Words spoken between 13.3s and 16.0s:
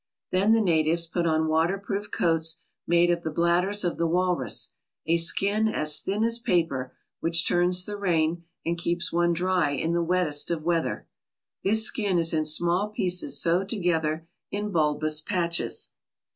sewed together in bulbous patches.